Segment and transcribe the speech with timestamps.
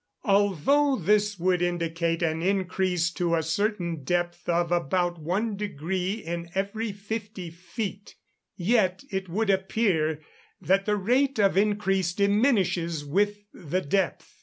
[0.23, 6.49] Although this would indicate an increase to a certain depth of about one degree in
[6.55, 8.15] every fifty feet,
[8.57, 10.19] yet it would appear
[10.59, 14.37] that the rate of increase diminishes with the depth.